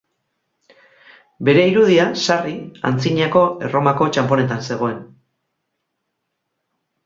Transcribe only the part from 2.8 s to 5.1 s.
antzinako Erromako txanponetan zegoen.